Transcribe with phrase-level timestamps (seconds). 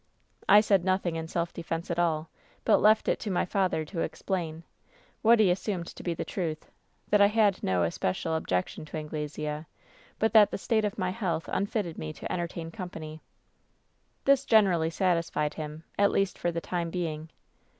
[0.49, 2.27] "I said nothing in self defense at all,
[2.65, 4.63] but left it to my father to explain—
[5.23, 6.71] ^what he assumed to be the truth—
[7.11, 9.63] that I had no especial objection to Anglesea,
[10.17, 13.21] but that the state of my health unfitted me to entertain company.
[14.25, 17.29] "This generally satisfied him, at least for the time being.